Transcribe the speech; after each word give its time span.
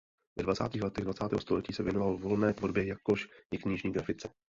Ve 0.37 0.43
dvacátých 0.43 0.81
letech 0.83 1.03
dvacátého 1.03 1.41
století 1.41 1.73
se 1.73 1.83
věnoval 1.83 2.17
volné 2.17 2.53
tvorbě 2.53 2.87
jakož 2.87 3.27
i 3.51 3.57
knižní 3.57 3.91
grafice. 3.91 4.29